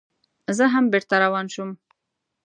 زه 0.57 0.65
هم 0.73 0.85
بېرته 0.93 1.15
روان 1.23 1.45
شوم. 1.53 1.69